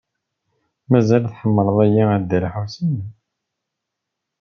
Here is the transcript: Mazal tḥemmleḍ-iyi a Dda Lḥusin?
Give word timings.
Mazal 0.89 1.23
tḥemmleḍ-iyi 1.31 2.03
a 2.15 2.17
Dda 2.21 2.39
Lḥusin? 2.45 2.99